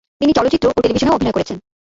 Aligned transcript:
তিনি 0.21 0.31
চলচ্চিত্র 0.33 0.65
ও 0.69 0.81
টেলিভিশনেও 0.81 1.15
অভিনয় 1.15 1.35
করেছেন। 1.35 1.57